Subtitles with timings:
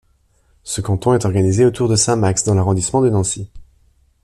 [0.63, 3.51] Ce canton est organisé autour de Saint-Max dans l'arrondissement de Nancy.